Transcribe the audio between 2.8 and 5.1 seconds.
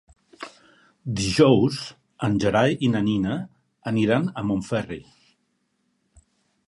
i na Nina aniran a Montferri.